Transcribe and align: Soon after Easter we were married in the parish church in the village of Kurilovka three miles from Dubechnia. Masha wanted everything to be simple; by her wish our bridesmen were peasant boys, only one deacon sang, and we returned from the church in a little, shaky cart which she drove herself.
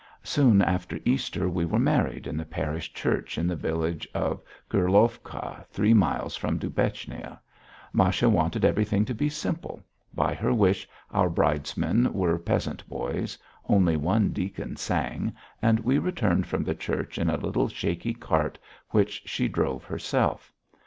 Soon 0.23 0.63
after 0.63 0.97
Easter 1.05 1.47
we 1.47 1.63
were 1.63 1.77
married 1.77 2.25
in 2.25 2.35
the 2.35 2.43
parish 2.43 2.91
church 2.91 3.37
in 3.37 3.45
the 3.45 3.55
village 3.55 4.07
of 4.15 4.41
Kurilovka 4.67 5.63
three 5.69 5.93
miles 5.93 6.35
from 6.35 6.57
Dubechnia. 6.57 7.37
Masha 7.93 8.27
wanted 8.27 8.65
everything 8.65 9.05
to 9.05 9.13
be 9.13 9.29
simple; 9.29 9.79
by 10.11 10.33
her 10.33 10.55
wish 10.55 10.89
our 11.11 11.29
bridesmen 11.29 12.11
were 12.13 12.39
peasant 12.39 12.83
boys, 12.89 13.37
only 13.69 13.95
one 13.95 14.31
deacon 14.31 14.75
sang, 14.75 15.35
and 15.61 15.79
we 15.81 15.99
returned 15.99 16.47
from 16.47 16.63
the 16.63 16.73
church 16.73 17.19
in 17.19 17.29
a 17.29 17.37
little, 17.37 17.67
shaky 17.67 18.15
cart 18.15 18.57
which 18.89 19.21
she 19.27 19.47
drove 19.47 19.83
herself. 19.83 20.51